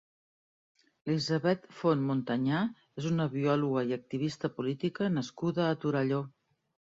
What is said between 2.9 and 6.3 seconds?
és una biòloga i activista política nascuda a Torelló.